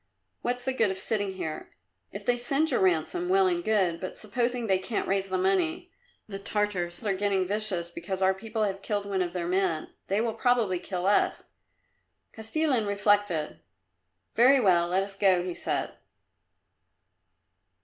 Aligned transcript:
What's 0.41 0.65
the 0.65 0.73
good 0.73 0.89
of 0.89 0.97
sitting 0.97 1.33
here? 1.35 1.75
If 2.11 2.25
they 2.25 2.35
send 2.35 2.71
your 2.71 2.79
ransom, 2.79 3.29
well 3.29 3.45
and 3.45 3.63
good, 3.63 3.99
but 3.99 4.17
supposing 4.17 4.65
they 4.65 4.79
can't 4.79 5.07
raise 5.07 5.29
the 5.29 5.37
money? 5.37 5.91
The 6.27 6.39
Tartars 6.39 7.05
are 7.05 7.13
getting 7.13 7.45
vicious 7.45 7.91
because 7.91 8.19
our 8.19 8.33
people 8.33 8.63
have 8.63 8.81
killed 8.81 9.05
one 9.05 9.21
of 9.21 9.33
their 9.33 9.45
men. 9.47 9.93
They 10.07 10.19
will 10.19 10.33
probably 10.33 10.79
kill 10.79 11.05
us." 11.05 11.49
Kostilin 12.33 12.87
reflected. 12.87 13.59
"Very 14.33 14.59
well; 14.59 14.87
let 14.87 15.03
us 15.03 15.15
go," 15.15 15.43
he 15.43 15.53
said. 15.53 15.93